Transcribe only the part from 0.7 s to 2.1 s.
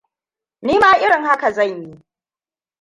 ma irin haka zan yi.